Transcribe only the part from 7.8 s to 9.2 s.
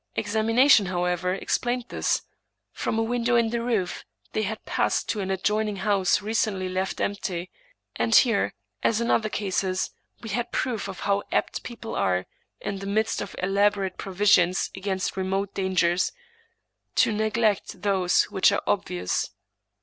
and here, as in